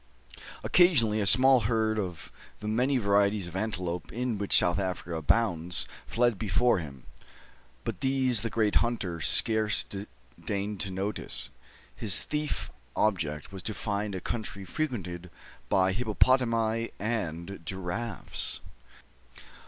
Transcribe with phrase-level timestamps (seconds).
[0.63, 4.79] Occasionally, a small herd of some of the many varieties of antelopes in which South
[4.79, 7.03] Africa abounds fled before him;
[7.83, 9.85] but these the great hunter scarce
[10.43, 11.51] deigned to notice.
[11.95, 15.29] His thief object was to find a country frequented
[15.69, 18.59] by hippopotami and giraffes.